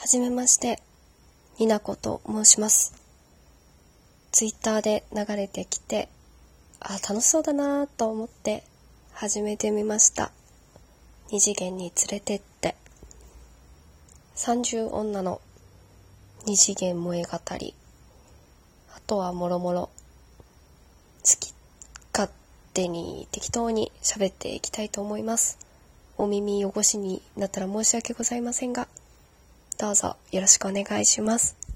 [0.00, 0.80] はじめまして、
[1.58, 2.94] になこと申します。
[4.30, 6.08] ツイッターで流れてきて、
[6.78, 8.62] あ、楽しそうだなぁと思って
[9.12, 10.30] 始めてみました。
[11.32, 12.76] 二次元に連れてって。
[14.36, 15.40] 30女の
[16.46, 17.74] 二次元萌え語り。
[18.94, 19.90] あとはもろもろ。
[21.24, 21.52] 好き
[22.12, 22.30] 勝
[22.72, 25.58] 手に適当に喋っていきたいと思います。
[26.16, 28.86] お耳汚しになったら申し訳ございませんが、
[29.78, 31.67] どうぞよろしくお願いします。